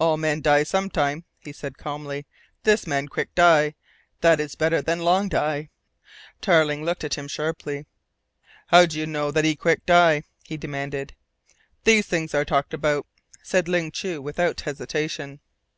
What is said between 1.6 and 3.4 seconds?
calmly. "This man quick